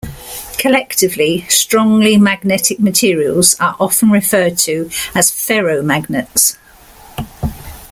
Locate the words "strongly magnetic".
1.47-2.79